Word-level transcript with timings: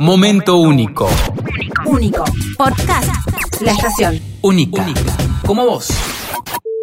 Momento 0.00 0.56
único. 0.58 1.08
Único. 1.84 2.24
Podcast. 2.56 3.08
La 3.60 3.72
estación. 3.72 4.20
Única. 4.42 4.86
Como 5.46 5.64
vos. 5.66 5.88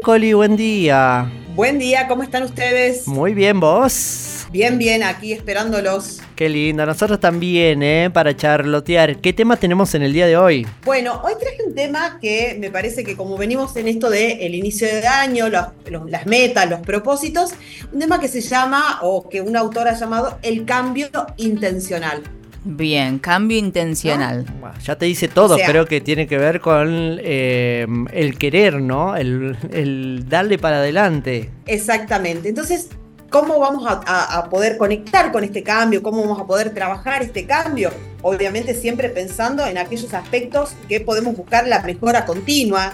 Coli, 0.03 0.33
buen 0.33 0.55
día. 0.57 1.31
Buen 1.55 1.79
día, 1.79 2.07
¿cómo 2.07 2.23
están 2.23 2.43
ustedes? 2.43 3.07
Muy 3.07 3.33
bien, 3.33 3.59
vos. 3.59 4.31
Bien, 4.51 4.77
bien, 4.77 5.03
aquí 5.03 5.33
esperándolos. 5.33 6.21
Qué 6.35 6.47
lindo. 6.49 6.85
Nosotros 6.85 7.19
también, 7.19 7.81
¿eh? 7.83 8.09
Para 8.13 8.35
charlotear. 8.35 9.17
¿Qué 9.17 9.33
tema 9.33 9.57
tenemos 9.57 9.95
en 9.95 10.03
el 10.03 10.13
día 10.13 10.27
de 10.27 10.37
hoy? 10.37 10.67
Bueno, 10.85 11.21
hoy 11.23 11.33
traje 11.39 11.57
un 11.65 11.73
tema 11.73 12.19
que 12.21 12.55
me 12.59 12.69
parece 12.69 13.03
que 13.03 13.15
como 13.17 13.37
venimos 13.37 13.75
en 13.77 13.87
esto 13.87 14.09
de 14.09 14.45
el 14.45 14.53
inicio 14.55 14.87
de 14.87 15.07
año, 15.07 15.49
los- 15.49 15.67
los- 15.89 16.09
las 16.09 16.25
metas, 16.25 16.69
los 16.69 16.79
propósitos, 16.81 17.51
un 17.91 17.99
tema 17.99 18.19
que 18.19 18.27
se 18.27 18.41
llama, 18.41 18.99
o 19.01 19.27
que 19.27 19.41
un 19.41 19.55
autor 19.57 19.87
ha 19.87 19.93
llamado, 19.97 20.37
el 20.41 20.65
cambio 20.65 21.07
intencional. 21.37 22.21
Bien, 22.67 23.19
cambio 23.19 23.59
intencional. 23.59 24.43
Bueno, 24.59 24.75
ya 24.83 24.97
te 24.97 25.05
dice 25.05 25.27
todo, 25.27 25.53
O 25.53 25.57
sea- 25.57 25.67
creo 25.67 25.85
que 25.85 26.01
tiene 26.01 26.25
que 26.25 26.37
ver 26.39 26.59
con 26.59 26.87
eh, 27.21 27.85
el 28.11 28.37
querer, 28.39 28.81
¿no? 28.81 29.15
El, 29.15 29.55
el 29.71 30.25
darle 30.27 30.57
para 30.57 30.77
adelante. 30.77 31.51
Exactamente. 31.67 32.49
Entonces, 32.49 32.89
¿cómo 33.29 33.59
vamos 33.59 33.85
a, 33.87 34.01
a- 34.07 34.37
a 34.39 34.49
poder 34.49 34.77
conectar 34.77 35.31
con 35.31 35.43
este 35.43 35.61
cambio? 35.61 36.01
¿Cómo 36.01 36.21
vamos 36.21 36.39
a 36.41 36.47
poder 36.47 36.71
trabajar 36.73 37.21
este 37.21 37.45
cambio? 37.45 37.91
Obviamente 38.23 38.73
siempre 38.73 39.09
pensando 39.09 39.63
en 39.67 39.77
aquellos 39.77 40.11
aspectos 40.15 40.71
que 40.89 40.99
podemos 40.99 41.37
buscar 41.37 41.67
la 41.67 41.81
mejora 41.83 42.25
continua 42.25 42.93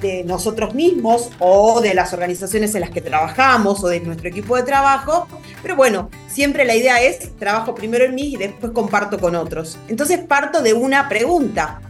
de 0.00 0.24
nosotros 0.24 0.74
mismos 0.74 1.28
o 1.40 1.82
de 1.82 1.92
las 1.92 2.14
organizaciones 2.14 2.74
en 2.74 2.80
las 2.80 2.88
que 2.88 3.02
trabajamos 3.02 3.84
o 3.84 3.88
de 3.88 4.00
nuestro 4.00 4.30
equipo 4.30 4.56
de 4.56 4.62
trabajo. 4.62 5.28
Pero 5.62 5.76
bueno, 5.76 6.10
siempre 6.28 6.64
la 6.64 6.74
idea 6.74 7.02
es 7.02 7.36
trabajo 7.36 7.74
primero 7.74 8.04
en 8.04 8.14
mí 8.14 8.32
y 8.34 8.36
después 8.36 8.72
comparto 8.72 9.18
con 9.18 9.34
otros. 9.34 9.76
Entonces 9.88 10.18
parto 10.20 10.62
de 10.62 10.72
una 10.72 11.08
pregunta. 11.08 11.80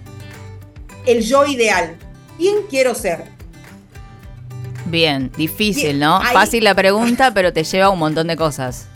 El 1.07 1.23
yo 1.23 1.47
ideal. 1.47 1.97
¿Quién 2.39 2.57
quiero 2.69 2.95
ser? 2.95 3.25
Bien, 4.87 5.31
difícil, 5.37 5.99
¿no? 6.01 6.19
ahí- 6.19 6.33
Fácil 6.35 6.65
la 6.65 6.75
pregunta, 6.75 7.33
pero 7.33 7.53
te 7.53 7.65
lleva 7.65 7.87
a 7.87 7.91
un 7.91 7.99
montón 7.99 8.27
de 8.27 8.37
cosas. 8.37 8.87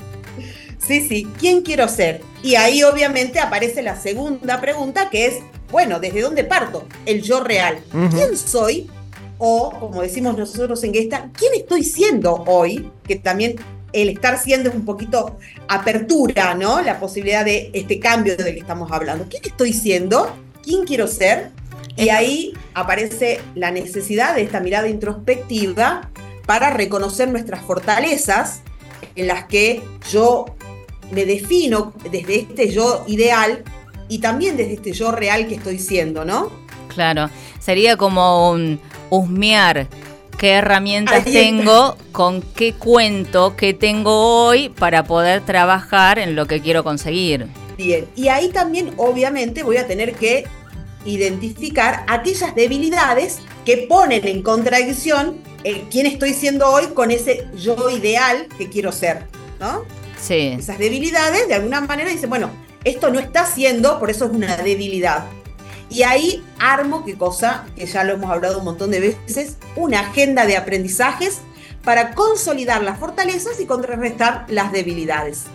Sí, 0.79 1.07
sí, 1.07 1.27
¿quién 1.39 1.63
quiero 1.63 1.89
ser? 1.89 2.21
Y 2.43 2.57
ahí 2.57 2.83
obviamente 2.83 3.39
aparece 3.41 3.83
la 3.83 3.97
segunda 3.97 4.61
pregunta 4.61 5.09
que 5.09 5.27
es, 5.27 5.35
bueno, 5.71 5.99
¿desde 6.01 6.21
dónde 6.21 6.45
parto? 6.45 6.87
El 7.07 7.23
yo 7.23 7.41
real. 7.43 7.79
¿Quién 8.11 8.37
soy? 8.37 8.91
O, 9.39 9.71
como 9.79 10.03
decimos 10.03 10.37
nosotros 10.37 10.83
en 10.85 10.93
Gesta, 10.95 11.31
¿quién 11.33 11.53
estoy 11.55 11.85
siendo 11.85 12.45
hoy? 12.47 12.91
Que 13.07 13.17
también 13.17 13.57
el 13.95 14.09
estar 14.11 14.39
siendo 14.39 14.69
es 14.69 14.75
un 14.75 14.85
poquito 14.85 15.39
apertura, 15.69 16.55
¿no? 16.55 16.83
La 16.83 16.99
posibilidad 16.99 17.45
de 17.45 17.71
este 17.73 18.01
cambio 18.01 18.37
del 18.37 18.53
que 18.53 18.61
estamos 18.61 18.91
hablando. 18.91 19.27
¿Quién 19.31 19.43
estoy 19.45 19.73
siendo? 19.73 20.35
¿Quién 20.63 20.85
quiero 20.85 21.07
ser? 21.07 21.51
Y 21.97 22.09
ahí 22.09 22.53
aparece 22.75 23.41
la 23.55 23.71
necesidad 23.71 24.35
de 24.35 24.43
esta 24.43 24.59
mirada 24.59 24.89
introspectiva 24.89 26.11
para 26.45 26.71
reconocer 26.71 27.29
nuestras 27.29 27.63
fortalezas 27.63 28.63
en 29.15 29.29
las 29.29 29.45
que 29.45 29.83
yo 30.11 30.47
me 31.13 31.25
defino 31.25 31.95
desde 32.11 32.41
este 32.41 32.71
yo 32.71 33.05
ideal 33.07 33.63
y 34.09 34.19
también 34.19 34.57
desde 34.57 34.75
este 34.75 34.93
yo 34.93 35.13
real 35.13 35.47
que 35.47 35.55
estoy 35.55 35.79
siendo, 35.79 36.25
¿no? 36.25 36.51
Claro, 36.89 37.31
sería 37.61 37.97
como 37.97 38.51
un 38.51 38.81
husmear 39.11 39.87
qué 40.45 40.51
herramientas 40.51 41.25
tengo, 41.25 41.97
con 42.13 42.43
qué 42.43 42.75
cuento, 42.75 43.57
qué 43.57 43.73
tengo 43.73 44.45
hoy 44.45 44.69
para 44.69 45.05
poder 45.05 45.41
trabajar 45.41 46.19
en 46.19 46.37
lo 46.37 46.47
que 46.47 46.61
quiero 46.61 46.85
conseguir. 46.85 47.47
Bien, 47.79 48.07
y 48.15 48.29
ahí 48.29 48.51
también 48.51 48.93
obviamente 48.99 49.63
voy 49.63 49.79
a 49.79 49.87
tener 49.87 50.15
que 50.15 50.45
identificar 51.07 52.05
aquellas 52.09 52.55
debilidades 52.55 53.39
que 53.65 53.87
ponen 53.89 54.29
en 54.29 54.43
contradicción 54.43 55.39
el 55.63 55.85
quién 55.85 56.05
estoy 56.05 56.35
siendo 56.35 56.69
hoy 56.69 56.89
con 56.89 57.11
ese 57.11 57.49
yo 57.57 57.89
ideal 57.89 58.47
que 58.59 58.69
quiero 58.69 58.93
ser, 58.93 59.23
¿no? 59.59 59.87
Sí, 60.21 60.57
Esas 60.59 60.77
debilidades 60.79 61.49
de 61.49 61.55
alguna 61.55 61.81
manera 61.81 62.11
dicen, 62.11 62.29
bueno, 62.29 62.51
esto 62.85 63.11
no 63.11 63.19
está 63.19 63.47
siendo, 63.47 63.99
por 63.99 64.11
eso 64.11 64.27
es 64.27 64.33
una 64.33 64.59
debilidad. 64.59 65.25
Y 65.89 66.03
ahí 66.03 66.45
armo, 66.59 67.05
qué 67.05 67.17
cosa, 67.17 67.67
que 67.77 67.87
ya 67.87 68.05
lo 68.05 68.15
hemos 68.15 68.31
hablado 68.31 68.59
un 68.59 68.65
montón 68.65 68.91
de 68.91 69.01
veces, 69.01 69.59
una 69.77 70.01
agenda 70.01 70.47
de 70.47 70.57
aprendizajes 70.57 71.47
para 71.83 72.15
consolidar 72.15 72.83
las 72.83 72.99
fortalezas 72.99 73.61
y 73.61 73.67
contrarrestar 73.67 74.45
las 74.49 74.73
debilidades. 74.73 75.53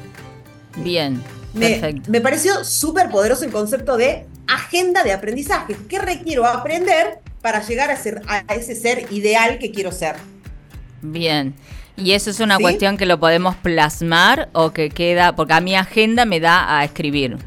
bien, 0.75 1.27
Me, 1.53 1.69
perfecto. 1.69 2.11
me 2.11 2.21
pareció 2.21 2.63
súper 2.63 3.09
poderoso 3.09 3.45
el 3.45 3.51
concepto 3.51 3.97
de 3.97 4.29
agenda 4.47 5.03
de 5.03 5.13
aprendizaje. 5.13 5.85
¿Qué 5.87 5.99
requiero 5.99 6.45
aprender 6.45 7.21
para 7.41 7.61
llegar 7.61 7.91
a, 7.91 7.97
ser, 7.97 8.23
a 8.27 8.39
ese 8.55 8.75
ser 8.75 9.07
ideal 9.09 9.59
que 9.59 9.71
quiero 9.71 9.91
ser? 9.91 10.27
Bien. 11.01 11.59
¿Y 11.95 12.11
eso 12.13 12.29
es 12.29 12.39
una 12.39 12.57
¿Sí? 12.57 12.61
cuestión 12.61 12.97
que 12.97 13.05
lo 13.05 13.19
podemos 13.19 13.55
plasmar 13.57 14.49
o 14.53 14.71
que 14.73 14.91
queda? 14.93 15.35
Porque 15.35 15.53
a 15.53 15.61
mi 15.61 15.75
agenda 15.75 16.25
me 16.25 16.39
da 16.39 16.77
a 16.79 16.83
escribir. 16.85 17.37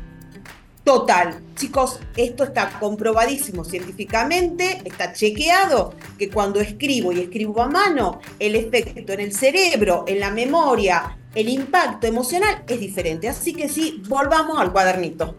Total, 0.84 1.40
chicos, 1.54 2.00
esto 2.16 2.42
está 2.42 2.78
comprobadísimo 2.80 3.64
científicamente, 3.64 4.82
está 4.84 5.12
chequeado 5.12 5.94
que 6.18 6.28
cuando 6.28 6.60
escribo 6.60 7.12
y 7.12 7.20
escribo 7.20 7.62
a 7.62 7.68
mano, 7.68 8.20
el 8.40 8.56
efecto 8.56 9.12
en 9.12 9.20
el 9.20 9.32
cerebro, 9.32 10.04
en 10.08 10.18
la 10.18 10.32
memoria, 10.32 11.16
el 11.36 11.48
impacto 11.48 12.08
emocional 12.08 12.64
es 12.66 12.80
diferente. 12.80 13.28
Así 13.28 13.54
que 13.54 13.68
sí, 13.68 14.02
volvamos 14.08 14.58
al 14.58 14.72
cuadernito. 14.72 15.36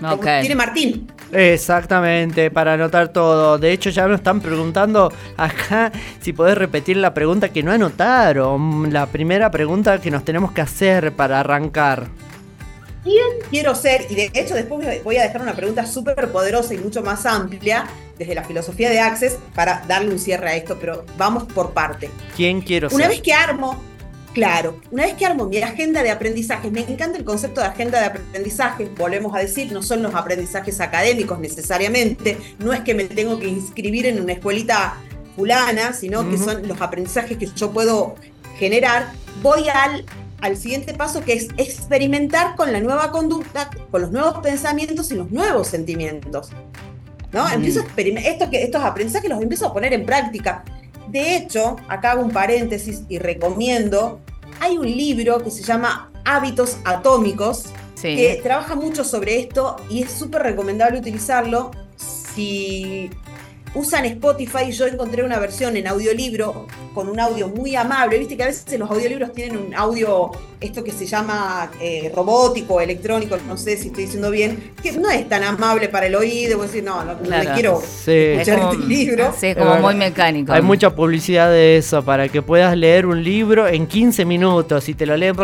Como 0.00 0.14
Ok. 0.14 0.24
Tiene 0.40 0.54
Martín. 0.54 1.12
Exactamente, 1.32 2.50
para 2.50 2.74
anotar 2.74 3.08
todo. 3.08 3.58
De 3.58 3.72
hecho, 3.72 3.90
ya 3.90 4.06
nos 4.08 4.18
están 4.18 4.40
preguntando 4.40 5.12
acá 5.36 5.92
si 6.20 6.32
podés 6.32 6.56
repetir 6.56 6.96
la 6.96 7.12
pregunta 7.12 7.50
que 7.50 7.62
no 7.62 7.72
anotaron. 7.72 8.90
La 8.92 9.06
primera 9.06 9.50
pregunta 9.50 10.00
que 10.00 10.10
nos 10.10 10.24
tenemos 10.24 10.52
que 10.52 10.62
hacer 10.62 11.12
para 11.12 11.40
arrancar. 11.40 12.08
¿Quién 13.08 13.50
quiero 13.50 13.74
ser? 13.74 14.06
Y 14.10 14.14
de 14.16 14.30
hecho 14.34 14.54
después 14.54 15.02
voy 15.02 15.16
a 15.16 15.22
dejar 15.22 15.40
una 15.40 15.54
pregunta 15.54 15.86
súper 15.86 16.30
poderosa 16.30 16.74
y 16.74 16.78
mucho 16.78 17.02
más 17.02 17.24
amplia 17.24 17.88
desde 18.18 18.34
la 18.34 18.44
filosofía 18.44 18.90
de 18.90 19.00
Access 19.00 19.38
para 19.54 19.82
darle 19.88 20.12
un 20.12 20.18
cierre 20.18 20.50
a 20.50 20.56
esto, 20.56 20.76
pero 20.78 21.06
vamos 21.16 21.44
por 21.44 21.72
parte. 21.72 22.10
¿Quién 22.36 22.60
quiero 22.60 22.88
Una 22.92 23.04
ser? 23.04 23.14
vez 23.14 23.22
que 23.22 23.32
armo, 23.32 23.82
claro, 24.34 24.78
una 24.90 25.04
vez 25.06 25.14
que 25.14 25.24
armo 25.24 25.46
mi 25.46 25.56
agenda 25.56 26.02
de 26.02 26.10
aprendizaje, 26.10 26.70
me 26.70 26.80
encanta 26.80 27.16
el 27.16 27.24
concepto 27.24 27.62
de 27.62 27.68
agenda 27.68 27.98
de 27.98 28.06
aprendizaje, 28.06 28.90
volvemos 28.98 29.34
a 29.34 29.38
decir, 29.38 29.72
no 29.72 29.82
son 29.82 30.02
los 30.02 30.14
aprendizajes 30.14 30.78
académicos 30.80 31.38
necesariamente, 31.38 32.36
no 32.58 32.74
es 32.74 32.80
que 32.80 32.94
me 32.94 33.04
tengo 33.04 33.38
que 33.38 33.48
inscribir 33.48 34.04
en 34.04 34.20
una 34.20 34.34
escuelita 34.34 34.96
fulana, 35.34 35.94
sino 35.94 36.28
que 36.28 36.36
son 36.36 36.68
los 36.68 36.78
aprendizajes 36.82 37.38
que 37.38 37.48
yo 37.56 37.70
puedo 37.70 38.16
generar, 38.58 39.12
voy 39.40 39.68
al, 39.68 40.04
al 40.40 40.56
siguiente 40.56 40.94
paso 40.94 41.22
que 41.24 41.32
es 41.32 41.48
experimentar 41.56 42.54
con 42.56 42.72
la 42.72 42.80
nueva 42.80 43.10
conducta, 43.10 43.70
con 43.90 44.02
los 44.02 44.10
nuevos 44.10 44.38
pensamientos 44.38 45.10
y 45.10 45.14
los 45.14 45.30
nuevos 45.30 45.68
sentimientos. 45.68 46.50
¿no? 47.32 47.44
Mm. 47.44 47.52
Empiezo 47.52 47.80
a 47.80 48.00
esto 48.00 48.50
que, 48.50 48.62
estos 48.62 48.82
aprendizajes 48.82 49.28
los 49.28 49.42
empiezo 49.42 49.66
a 49.66 49.72
poner 49.72 49.92
en 49.92 50.06
práctica. 50.06 50.64
De 51.08 51.36
hecho, 51.36 51.76
acá 51.88 52.12
hago 52.12 52.22
un 52.22 52.30
paréntesis 52.30 53.02
y 53.08 53.18
recomiendo, 53.18 54.20
hay 54.60 54.76
un 54.76 54.86
libro 54.86 55.42
que 55.42 55.50
se 55.50 55.62
llama 55.62 56.10
Hábitos 56.24 56.78
Atómicos, 56.84 57.64
Sí. 57.94 58.14
que 58.14 58.40
trabaja 58.44 58.76
mucho 58.76 59.02
sobre 59.02 59.40
esto 59.40 59.74
y 59.90 60.04
es 60.04 60.12
súper 60.12 60.42
recomendable 60.42 61.00
utilizarlo 61.00 61.72
si 61.96 63.10
usan 63.74 64.04
Spotify. 64.06 64.70
Yo 64.72 64.86
encontré 64.86 65.22
una 65.22 65.38
versión 65.38 65.76
en 65.76 65.86
audiolibro 65.86 66.66
con 66.94 67.08
un 67.08 67.20
audio 67.20 67.48
muy 67.48 67.76
amable. 67.76 68.18
Viste 68.18 68.36
que 68.36 68.42
a 68.44 68.46
veces 68.46 68.78
los 68.78 68.90
audiolibros 68.90 69.32
tienen 69.32 69.56
un 69.56 69.74
audio, 69.74 70.30
esto 70.60 70.82
que 70.82 70.90
se 70.92 71.06
llama 71.06 71.70
eh, 71.80 72.10
robótico, 72.14 72.80
electrónico, 72.80 73.36
no 73.46 73.56
sé 73.56 73.76
si 73.76 73.88
estoy 73.88 74.04
diciendo 74.04 74.30
bien, 74.30 74.72
que 74.82 74.92
no 74.92 75.10
es 75.10 75.28
tan 75.28 75.44
amable 75.44 75.88
para 75.88 76.06
el 76.06 76.14
oído. 76.14 76.56
Voy 76.58 76.64
a 76.64 76.68
decir, 76.68 76.84
no, 76.84 77.04
no, 77.04 77.14
no 77.14 77.20
Claro. 77.22 77.50
quiero 77.54 77.80
Sí. 77.80 78.12
Es 78.12 78.38
escuchar 78.48 78.58
como, 78.60 78.72
este 78.72 78.86
libro. 78.86 79.34
sí, 79.38 79.46
es 79.48 79.56
como 79.56 79.76
muy 79.76 79.94
mecánico. 79.94 80.52
Hay 80.52 80.62
mucha 80.62 80.94
publicidad 80.94 81.50
de 81.50 81.76
eso 81.76 82.04
para 82.04 82.28
que 82.28 82.42
puedas 82.42 82.76
leer 82.76 83.06
un 83.06 83.22
libro 83.22 83.68
en 83.68 83.86
15 83.86 84.24
minutos. 84.24 84.88
y 84.88 84.94
te 84.94 85.06
lo 85.06 85.16
leen, 85.16 85.36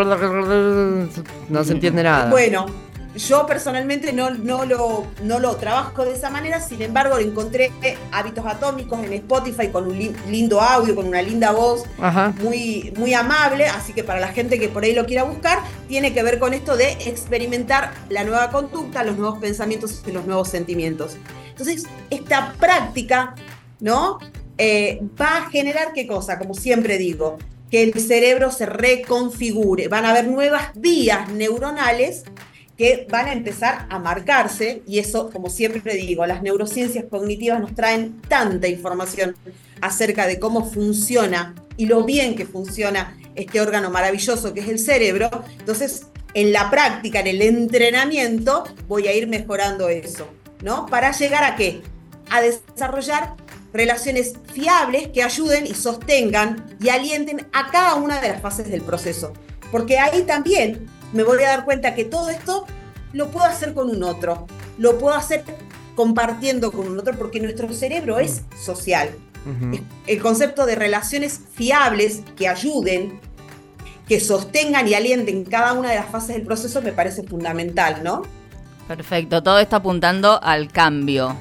no 1.49 1.65
se 1.65 1.73
entiende 1.73 2.03
nada. 2.03 2.31
Bueno, 2.31 2.67
yo 3.17 3.47
personalmente 3.47 4.13
no, 4.13 4.31
no, 4.31 4.65
lo, 4.65 5.07
no 5.23 5.39
lo 5.39 5.57
trabajo 5.57 6.05
de 6.05 6.13
esa 6.15 6.31
manera, 6.31 6.61
sin 6.61 6.83
embargo 6.83 7.19
encontré 7.19 7.71
hábitos 8.13 8.45
atómicos 8.47 9.05
en 9.05 9.13
Spotify 9.13 9.69
con 9.69 9.87
un 9.87 9.99
li- 9.99 10.17
lindo 10.29 10.61
audio, 10.61 10.95
con 10.95 11.07
una 11.07 11.23
linda 11.23 11.53
voz, 11.53 11.85
Ajá. 12.01 12.35
muy, 12.43 12.93
muy 12.97 13.15
amable, 13.15 13.67
así 13.67 13.93
que 13.93 14.03
para 14.05 14.21
la 14.21 14.29
gente 14.29 14.59
que 14.59 14.69
por 14.69 14.83
ahí 14.85 14.95
lo 14.95 15.07
quiera 15.07 15.23
buscar, 15.23 15.61
tiene 15.89 16.13
que 16.13 16.23
ver 16.23 16.39
con 16.39 16.55
esto 16.55 16.77
de 16.77 16.93
experimentar 17.07 17.93
la 18.09 18.25
nueva 18.25 18.51
conducta, 18.51 19.05
los 19.05 19.17
nuevos 19.17 19.39
pensamientos 19.39 20.03
y 20.07 20.13
los 20.13 20.27
nuevos 20.27 20.49
sentimientos. 20.49 21.17
Entonces, 21.51 21.85
esta 22.11 22.53
práctica, 22.59 23.35
¿no? 23.81 24.19
Eh, 24.59 25.01
va 25.21 25.39
a 25.39 25.51
generar 25.51 25.93
qué 25.93 26.07
cosa, 26.07 26.39
como 26.39 26.55
siempre 26.55 26.99
digo, 26.99 27.39
que 27.71 27.83
el 27.83 27.95
cerebro 28.01 28.51
se 28.53 28.67
reconfigure, 28.67 29.89
van 29.89 30.05
a 30.05 30.11
haber 30.11 30.27
nuevas 30.29 30.71
vías 30.75 31.29
neuronales 31.31 32.23
que 32.77 33.07
van 33.09 33.27
a 33.27 33.33
empezar 33.33 33.87
a 33.89 33.99
marcarse 33.99 34.83
y 34.87 34.99
eso, 34.99 35.31
como 35.31 35.49
siempre 35.49 35.95
digo, 35.95 36.27
las 36.27 36.43
neurociencias 36.43 37.05
cognitivas 37.09 37.61
nos 37.61 37.75
traen 37.75 38.21
tanta 38.29 38.69
información 38.69 39.37
acerca 39.81 40.27
de 40.27 40.39
cómo 40.39 40.69
funciona 40.69 41.55
y 41.77 41.87
lo 41.87 42.05
bien 42.05 42.35
que 42.35 42.47
funciona 42.47 43.17
este 43.35 43.61
órgano 43.61 43.91
maravilloso 43.91 44.55
que 44.55 44.61
es 44.61 44.69
el 44.69 44.79
cerebro. 44.79 45.31
Entonces, 45.59 46.07
en 46.35 46.53
la 46.53 46.71
práctica, 46.71 47.21
en 47.21 47.29
el 47.29 47.43
entrenamiento, 47.43 48.65
voy 48.89 49.07
a 49.07 49.15
ir 49.15 49.29
mejorando 49.29 49.89
eso, 49.89 50.29
¿no? 50.63 50.87
Para 50.87 51.13
llegar 51.13 51.45
a 51.45 51.55
qué? 51.55 51.81
A 52.31 52.41
desarrollar 52.41 53.37
relaciones 53.73 54.35
fiables 54.53 55.09
que 55.09 55.23
ayuden 55.23 55.67
y 55.67 55.75
sostengan 55.75 56.77
y 56.81 56.89
alienten 56.89 57.47
a 57.53 57.71
cada 57.71 57.95
una 57.95 58.21
de 58.21 58.29
las 58.29 58.41
fases 58.41 58.69
del 58.69 58.83
proceso. 58.83 59.33
Porque 59.71 59.99
ahí 59.99 60.23
también 60.23 60.89
me 61.15 61.23
voy 61.23 61.43
a 61.45 61.49
dar 61.49 61.65
cuenta 61.65 61.95
que 61.95 62.05
todo 62.05 62.29
esto 62.29 62.67
lo 63.13 63.31
puedo 63.31 63.47
hacer 63.47 63.73
con 63.73 63.89
un 63.89 64.03
otro, 64.03 64.47
lo 64.77 64.99
puedo 64.99 65.15
hacer 65.15 65.45
compartiendo 65.95 66.73
con 66.73 66.89
un 66.89 66.99
otro, 66.99 67.17
porque 67.17 67.41
nuestro 67.41 67.73
cerebro 67.73 68.19
es 68.19 68.43
social. 68.61 69.11
El 70.07 70.23
concepto 70.23 70.65
de 70.65 70.75
relaciones 70.75 71.39
fiables 71.53 72.23
que 72.35 72.49
ayuden, 72.49 73.21
que 74.09 74.19
sostengan 74.19 74.89
y 74.89 74.95
alienten 74.95 75.45
cada 75.45 75.75
una 75.75 75.91
de 75.91 75.97
las 75.97 76.07
fases 76.07 76.37
del 76.37 76.43
proceso 76.43 76.81
me 76.83 76.93
parece 76.93 77.23
fundamental, 77.23 78.03
¿no? 78.03 78.23
Perfecto, 78.89 79.43
todo 79.43 79.59
está 79.59 79.77
apuntando 79.77 80.43
al 80.43 80.73
cambio. 80.73 81.37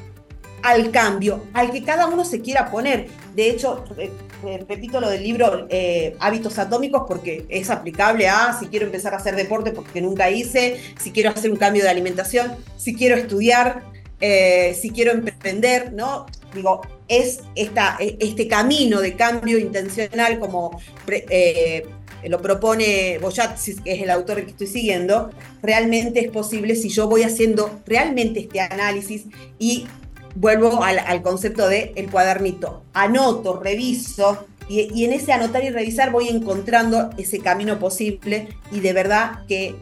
Al 0.63 0.91
cambio, 0.91 1.43
al 1.53 1.71
que 1.71 1.83
cada 1.83 2.07
uno 2.07 2.25
se 2.25 2.41
quiera 2.41 2.71
poner. 2.71 3.07
De 3.35 3.49
hecho, 3.49 3.83
repito 4.67 4.99
lo 4.99 5.09
del 5.09 5.21
libro 5.21 5.67
eh, 5.69 6.15
Hábitos 6.19 6.57
Atómicos 6.57 7.03
porque 7.07 7.45
es 7.49 7.69
aplicable 7.69 8.27
a 8.27 8.57
si 8.57 8.67
quiero 8.67 8.85
empezar 8.85 9.13
a 9.13 9.17
hacer 9.17 9.35
deporte 9.35 9.71
porque 9.71 10.01
nunca 10.01 10.29
hice, 10.31 10.79
si 10.99 11.11
quiero 11.11 11.29
hacer 11.29 11.51
un 11.51 11.57
cambio 11.57 11.83
de 11.83 11.89
alimentación, 11.89 12.55
si 12.77 12.95
quiero 12.95 13.15
estudiar, 13.15 13.83
eh, 14.21 14.75
si 14.79 14.89
quiero 14.91 15.11
emprender, 15.11 15.91
¿no? 15.93 16.25
Digo, 16.55 16.81
es 17.07 17.41
esta, 17.55 17.97
e, 17.99 18.17
este 18.19 18.47
camino 18.47 19.01
de 19.01 19.15
cambio 19.15 19.57
intencional 19.57 20.39
como 20.39 20.79
eh, 21.07 21.85
lo 22.29 22.41
propone 22.41 23.17
Boyat, 23.19 23.57
que 23.83 23.93
es 23.93 24.01
el 24.01 24.09
autor 24.09 24.43
que 24.43 24.51
estoy 24.51 24.67
siguiendo, 24.67 25.29
realmente 25.61 26.21
es 26.21 26.31
posible 26.31 26.75
si 26.75 26.89
yo 26.89 27.07
voy 27.07 27.23
haciendo 27.23 27.81
realmente 27.85 28.39
este 28.39 28.61
análisis 28.61 29.25
y 29.59 29.87
vuelvo 30.35 30.83
al, 30.83 31.21
concepto 31.21 31.67
de 31.67 31.93
el 31.95 32.09
cuadernito. 32.09 32.83
Anoto, 32.93 33.59
reviso, 33.59 34.45
y, 34.69 35.03
en 35.03 35.13
ese 35.13 35.33
anotar 35.33 35.63
y 35.63 35.69
revisar 35.69 36.11
voy 36.11 36.29
encontrando 36.29 37.09
ese 37.17 37.39
camino 37.39 37.79
posible 37.79 38.47
y 38.71 38.79
de 38.79 38.93
verdad 38.93 39.45
que 39.47 39.75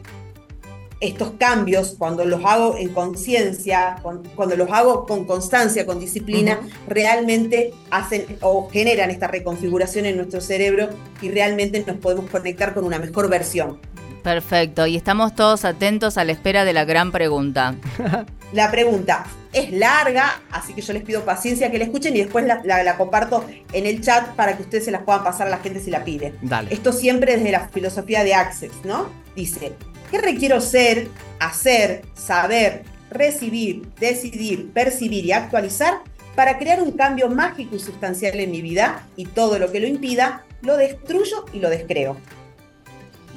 estos 1.00 1.32
cambios, 1.36 1.96
cuando 1.98 2.24
los 2.24 2.44
hago 2.44 2.76
en 2.76 2.90
conciencia, 2.90 3.96
cuando 4.36 4.56
los 4.56 4.70
hago 4.70 5.04
con 5.04 5.24
constancia, 5.24 5.84
con 5.84 5.98
disciplina, 5.98 6.60
realmente 6.86 7.74
hacen 7.90 8.24
o 8.40 8.68
generan 8.70 9.10
esta 9.10 9.26
reconfiguración 9.26 10.06
en 10.06 10.16
nuestro 10.16 10.40
cerebro 10.40 10.88
y 11.20 11.28
realmente 11.30 11.82
nos 11.84 11.96
podemos 11.96 12.30
conectar 12.30 12.72
con 12.72 12.84
una 12.84 13.00
mejor 13.00 13.28
versión. 13.28 13.80
Perfecto, 14.22 14.86
y 14.86 14.96
estamos 14.96 15.34
todos 15.34 15.64
atentos 15.64 16.16
a 16.16 16.24
la 16.24 16.32
espera 16.32 16.64
de 16.64 16.72
la 16.72 16.84
gran 16.84 17.10
pregunta. 17.10 17.74
la 18.52 18.70
pregunta 18.70 19.24
es 19.52 19.70
larga, 19.72 20.40
así 20.50 20.74
que 20.74 20.80
yo 20.80 20.92
les 20.92 21.02
pido 21.02 21.24
paciencia 21.24 21.70
que 21.70 21.78
la 21.78 21.84
escuchen 21.84 22.16
y 22.16 22.20
después 22.20 22.46
la, 22.46 22.96
comparto 22.96 23.44
en 23.72 23.86
el 23.86 24.00
chat 24.00 24.28
para 24.34 24.56
que 24.56 24.62
ustedes 24.62 24.84
se 24.84 24.90
las 24.90 25.02
puedan 25.02 25.24
pasar 25.24 25.48
a 25.48 25.50
la 25.50 25.58
gente 25.58 25.80
si 25.80 25.90
la 25.90 26.04
pide. 26.04 26.34
Dale. 26.40 26.72
Esto 26.72 26.92
siempre 26.92 27.36
desde 27.36 27.50
la 27.50 27.68
filosofía 27.68 28.24
de 28.24 28.34
Access, 28.34 28.72
¿no? 28.84 29.10
Dice, 29.34 29.72
¿qué 30.10 30.20
requiero 30.20 30.60
ser, 30.60 31.08
hacer, 31.40 32.02
saber, 32.14 32.84
recibir, 33.10 33.88
decidir, 33.98 34.70
percibir 34.72 35.24
y 35.26 35.32
actualizar 35.32 35.94
para 36.34 36.58
crear 36.58 36.80
un 36.80 36.92
cambio 36.92 37.28
mágico 37.28 37.76
y 37.76 37.80
sustancial 37.80 38.38
en 38.38 38.50
mi 38.50 38.62
vida? 38.62 39.06
Y 39.16 39.26
todo 39.26 39.58
lo 39.58 39.70
que 39.70 39.80
lo 39.80 39.86
impida, 39.86 40.44
lo 40.62 40.76
destruyo 40.76 41.44
y 41.52 41.58
lo 41.58 41.68
descreo. 41.68 42.16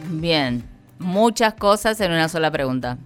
Bien, 0.08 0.64
muchas 1.00 1.54
cosas 1.54 2.00
en 2.02 2.12
una 2.12 2.30
sola 2.30 2.52
pregunta. 2.52 2.98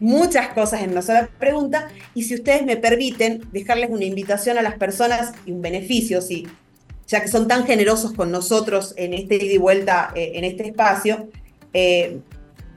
Muchas 0.00 0.48
cosas 0.48 0.82
en 0.82 0.92
una 0.92 1.02
sola 1.02 1.28
pregunta. 1.38 1.88
Y 2.14 2.22
si 2.22 2.34
ustedes 2.34 2.64
me 2.64 2.76
permiten, 2.76 3.42
dejarles 3.52 3.90
una 3.90 4.04
invitación 4.04 4.58
a 4.58 4.62
las 4.62 4.74
personas 4.74 5.32
y 5.44 5.52
un 5.52 5.60
beneficio, 5.60 6.20
sí, 6.20 6.46
ya 7.06 7.22
que 7.22 7.28
son 7.28 7.48
tan 7.48 7.66
generosos 7.66 8.12
con 8.12 8.30
nosotros 8.30 8.94
en 8.96 9.14
este 9.14 9.36
ida 9.36 9.54
y 9.54 9.58
vuelta, 9.58 10.12
eh, 10.14 10.32
en 10.34 10.44
este 10.44 10.68
espacio. 10.68 11.28
Eh, 11.72 12.20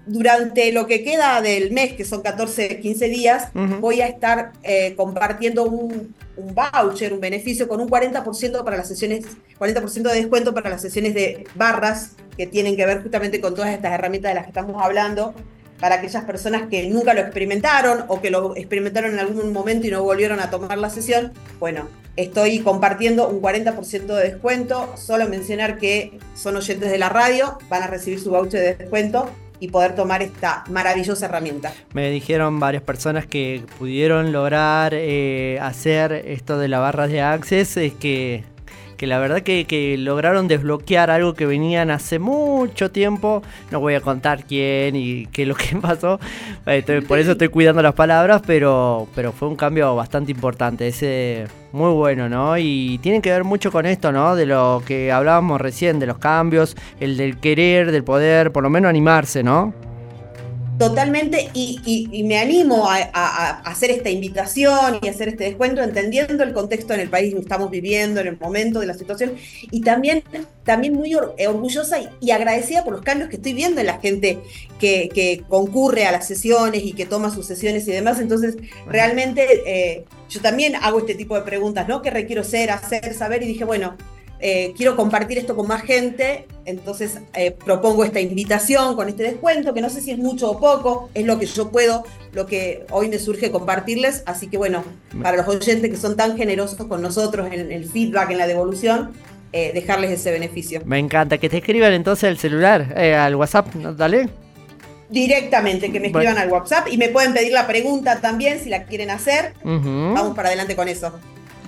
durante 0.06 0.72
lo 0.72 0.88
que 0.88 1.04
queda 1.04 1.42
del 1.42 1.72
mes, 1.72 1.94
que 1.94 2.06
son 2.06 2.22
14, 2.22 2.80
15 2.80 3.08
días, 3.08 3.50
voy 3.80 4.02
a 4.02 4.08
estar 4.08 4.52
eh, 4.64 4.96
compartiendo 4.96 5.64
un, 5.66 6.16
un, 6.38 6.56
voucher, 6.56 7.14
un 7.14 7.20
beneficio 7.20 7.68
con 7.68 7.82
un 7.82 7.90
40% 7.90 8.64
para 8.64 8.78
las 8.78 8.88
sesiones, 8.88 9.26
40% 9.60 10.02
de 10.02 10.16
descuento 10.16 10.54
para 10.54 10.70
las 10.70 10.82
sesiones 10.82 11.14
de 11.14 11.46
barras 11.56 12.12
que 12.38 12.48
tienen 12.48 12.76
que 12.76 12.86
ver 12.86 13.02
justamente 13.04 13.40
con 13.40 13.54
todas 13.54 13.72
estas 13.72 13.92
herramientas 13.94 14.32
de 14.32 14.36
las 14.36 14.44
que 14.46 14.50
estamos 14.50 14.82
hablando, 14.82 15.34
para 15.80 15.96
aquellas 15.96 16.24
personas 16.26 16.70
que 16.70 16.88
nunca 16.90 17.14
lo 17.14 17.22
experimentaron 17.22 18.06
o 18.08 18.22
que 18.22 18.30
lo 18.30 18.56
experimentaron 18.56 19.14
en 19.14 19.20
algún 19.20 19.52
momento 19.52 19.88
y 19.88 19.92
no 19.92 20.04
volvieron 20.04 20.40
a 20.40 20.52
tomar 20.52 20.78
la 20.78 20.92
sesión. 20.92 21.34
Bueno, 21.60 21.88
estoy 22.16 22.60
compartiendo 22.60 23.28
un 23.28 23.42
40% 23.42 24.06
de 24.06 24.24
descuento. 24.24 24.94
Solo 24.96 25.28
mencionar 25.28 25.80
que 25.80 26.20
son 26.36 26.56
oyentes 26.56 26.92
de 26.92 27.00
la 27.00 27.10
radio, 27.10 27.58
van 27.68 27.82
a 27.82 27.88
recibir 27.88 28.20
su 28.20 28.30
voucher 28.30 28.62
de 28.62 28.76
descuento 28.76 29.28
y 29.62 29.70
poder 29.70 29.96
tomar 29.96 30.22
esta 30.22 30.66
maravillosa 30.70 31.28
herramienta. 31.28 31.72
Me 31.94 32.10
dijeron 32.10 32.60
varias 32.60 32.84
personas 32.84 33.28
que 33.28 33.64
pudieron 33.78 34.34
lograr 34.34 34.94
eh, 34.94 35.60
hacer 35.62 36.12
esto 36.12 36.58
de 36.58 36.68
la 36.68 36.80
barra 36.80 37.08
de 37.08 37.22
Access, 37.22 37.78
es 37.78 37.94
que 37.94 38.44
que 39.02 39.08
la 39.08 39.18
verdad 39.18 39.42
que, 39.42 39.96
lograron 39.98 40.48
desbloquear 40.48 41.10
algo 41.10 41.34
que 41.34 41.48
venían 41.48 41.90
hace 41.90 42.20
mucho 42.20 42.92
tiempo. 42.92 43.42
No 43.72 43.80
voy 43.80 43.96
a 43.96 44.02
contar 44.02 44.44
quién 44.46 44.96
y 44.96 45.26
qué 45.26 45.42
es 45.42 45.48
lo 45.48 45.56
que 45.56 45.76
pasó. 45.82 46.20
por 47.08 47.18
eso 47.18 47.32
estoy 47.32 47.48
cuidando 47.48 47.82
las 47.82 47.96
palabras, 47.96 48.44
pero, 48.46 49.08
pero 49.16 49.32
fue 49.32 49.48
un 49.48 49.56
cambio 49.56 49.96
bastante 49.96 50.32
importante. 50.32 50.88
Ese 50.88 51.48
muy 51.72 51.94
bueno, 51.94 52.30
¿no? 52.30 52.58
Y 52.58 53.00
tiene 53.02 53.22
que 53.22 53.32
ver 53.32 53.44
mucho 53.44 53.72
con 53.72 53.86
esto, 53.86 54.12
¿no? 54.12 54.36
De 54.36 54.46
lo 54.46 54.84
que 54.86 55.12
hablábamos 55.12 55.62
recién, 55.62 56.00
de 56.00 56.08
los 56.08 56.18
cambios, 56.18 56.76
el 57.00 57.18
del 57.18 57.40
querer, 57.40 57.92
del 57.92 58.04
poder, 58.04 58.52
por 58.52 58.64
lo 58.64 58.70
menos 58.70 58.90
animarse, 58.90 59.44
¿no? 59.44 59.74
Totalmente, 60.82 61.52
y, 61.54 62.24
me 62.26 62.40
animo 62.40 62.90
a, 62.90 63.62
hacer 63.66 63.92
esta 63.92 64.10
invitación 64.10 64.98
y 65.00 65.10
hacer 65.10 65.28
este 65.28 65.44
descuento, 65.44 65.84
entendiendo 65.84 66.44
el 66.44 66.54
contexto 66.54 66.96
en 66.96 67.02
el 67.02 67.10
país 67.10 67.36
que 67.36 67.40
estamos 67.40 67.70
viviendo, 67.70 68.20
en 68.20 68.26
el 68.26 68.40
momento 68.40 68.80
de 68.80 68.88
la 68.88 68.96
situación, 68.96 69.34
y 69.70 69.82
también, 69.82 70.24
también 70.64 70.96
muy 70.96 71.14
orgullosa 71.14 71.98
y, 72.20 72.32
agradecida 72.32 72.84
por 72.84 72.94
los 72.94 73.04
cambios 73.04 73.30
que 73.30 73.36
estoy 73.36 73.54
viendo 73.54 73.80
en 73.80 73.86
la 73.86 74.00
gente 74.00 74.40
que, 74.80 75.44
concurre 75.48 76.08
a 76.08 76.12
las 76.12 76.26
sesiones 76.26 76.84
y 76.84 76.94
que 76.94 77.06
toma 77.06 77.30
sus 77.30 77.46
sesiones 77.46 77.88
y 77.88 77.92
demás. 77.92 78.20
Entonces, 78.20 78.58
realmente 78.88 79.46
eh, 79.68 80.06
yo 80.32 80.40
también 80.40 80.76
hago 80.76 81.00
este 81.00 81.14
tipo 81.14 81.36
de 81.36 81.42
preguntas, 81.42 81.88
¿no? 81.88 82.02
¿Qué 82.02 82.10
requiero 82.10 82.44
ser, 82.44 82.72
hacer, 82.72 83.14
saber? 83.14 83.44
Y 83.44 83.48
dije, 83.48 83.66
bueno, 83.66 83.98
eh, 84.40 84.74
quiero 84.78 84.96
compartir 84.96 85.38
esto 85.38 85.56
con 85.56 85.68
más 85.68 85.84
gente, 85.84 86.48
entonces 86.66 87.20
eh, 87.36 87.52
propongo 87.52 88.06
esta 88.06 88.22
invitación 88.22 88.96
con 88.96 89.10
este 89.10 89.24
descuento, 89.24 89.74
que 89.74 89.82
no 89.82 89.90
sé 89.90 90.02
si 90.02 90.12
es 90.12 90.18
mucho 90.18 90.50
o 90.50 90.60
poco, 90.60 91.10
es 91.14 91.26
lo 91.26 91.38
que 91.38 91.46
yo 91.46 91.70
puedo, 91.70 92.06
lo 92.32 92.48
que 92.48 92.86
hoy 92.92 93.10
me 93.10 93.20
surge 93.20 93.52
compartirles, 93.52 94.24
así 94.26 94.48
que 94.48 94.58
bueno, 94.58 94.84
para 95.22 95.38
los 95.38 95.48
oyentes 95.48 95.92
que 95.92 95.98
son 95.98 96.16
tan 96.16 96.38
generosos 96.38 96.88
con 96.88 97.02
nosotros 97.02 97.50
en 97.52 97.72
el 97.72 97.86
feedback, 97.86 98.32
en 98.32 98.38
la 98.38 98.48
devolución, 98.48 99.12
eh, 99.52 99.72
dejarles 99.74 100.12
ese 100.12 100.32
beneficio. 100.32 100.82
Me 100.86 100.98
encanta, 100.98 101.38
que 101.38 101.50
te 101.50 101.58
escriban 101.58 101.92
entonces 101.92 102.30
al 102.30 102.38
celular, 102.38 102.98
al 102.98 103.36
WhatsApp, 103.36 103.68
dale 103.76 104.30
directamente, 105.12 105.92
que 105.92 106.00
me 106.00 106.08
escriban 106.08 106.38
al 106.38 106.50
WhatsApp 106.50 106.88
y 106.90 106.98
me 106.98 107.10
pueden 107.10 107.34
pedir 107.34 107.52
la 107.52 107.68
pregunta 107.68 108.20
también 108.22 108.60
si 108.60 108.70
la 108.70 108.84
quieren 108.84 109.12
hacer. 109.12 109.54
Vamos 109.64 110.36
para 110.36 110.48
adelante 110.50 110.76
con 110.76 110.88
eso. 110.88 111.14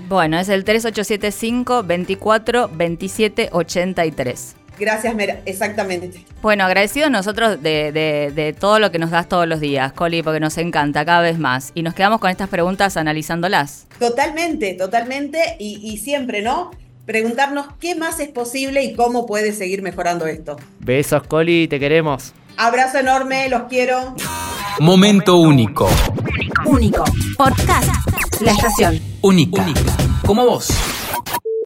Bueno, 0.07 0.39
es 0.39 0.50
el 0.50 0.63
3875 0.63 1.83
24 1.83 2.69
27 2.73 3.50
83. 3.51 4.55
Gracias, 4.79 5.15
Mera, 5.15 5.39
exactamente. 5.45 6.25
Bueno, 6.41 6.63
agradecidos 6.63 7.12
nosotros 7.12 7.62
de, 7.62 8.55
todo 8.59 8.79
lo 8.79 8.91
que 8.91 9.00
nos 9.00 9.12
das 9.12 9.29
todos 9.29 9.47
los 9.47 9.59
días, 9.59 9.93
Coli, 9.93 10.23
porque 10.23 10.39
nos 10.39 10.57
encanta 10.57 11.05
cada 11.05 11.21
vez 11.21 11.38
más. 11.38 11.71
Y 11.75 11.83
nos 11.83 11.93
quedamos 11.93 12.19
con 12.19 12.31
estas 12.31 12.50
preguntas 12.50 12.97
analizándolas. 12.97 13.88
Totalmente, 14.00 14.73
totalmente. 14.73 15.55
Y, 15.59 15.79
y 15.83 15.97
siempre, 15.97 16.41
¿no? 16.41 16.71
Preguntarnos 17.05 17.67
qué 17.79 17.95
más 17.95 18.19
es 18.19 18.29
posible 18.29 18.83
y 18.83 18.93
cómo 18.93 19.25
puede 19.25 19.53
seguir 19.53 19.81
mejorando 19.81 20.25
esto. 20.25 20.57
Besos, 20.79 21.23
Coli, 21.23 21.67
te 21.67 21.79
queremos. 21.79 22.33
Abrazo 22.57 23.00
enorme, 23.00 23.50
los 23.50 23.63
quiero. 23.63 24.15
Momento 24.79 25.38
único. 25.38 25.89
Único. 26.65 27.03
Podcast. 27.38 27.89
La 28.41 28.51
estación. 28.51 29.00
Única. 29.22 29.65
Como 30.25 30.45
vos. 30.45 30.67